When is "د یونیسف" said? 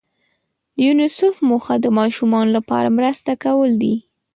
0.75-1.35